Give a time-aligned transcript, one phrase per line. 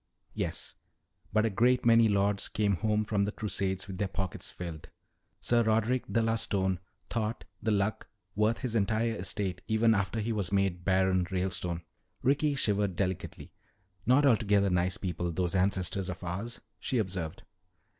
[0.33, 0.77] "Yes,
[1.31, 4.89] but a great many lords came home from the Crusades with their pockets filled.
[5.39, 6.79] Sir Roderick de la Stone
[7.11, 11.83] thought the Luck worth his entire estate even after he was made Baron Ralestone."
[12.23, 13.51] Ricky shivered delicately.
[14.07, 17.43] "Not altogether nice people, those ancestors of ours," she observed.